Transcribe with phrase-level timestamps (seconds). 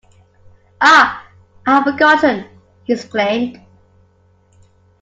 [0.81, 1.27] Ah,
[1.67, 2.47] I had forgotten,
[2.85, 3.61] he exclaimed.